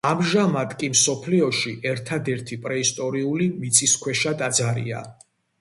[0.09, 5.05] ამჟამად კი მსოფლიოში ერთადერთი პრეისტორიული მიწისქვეშა ტაძარია.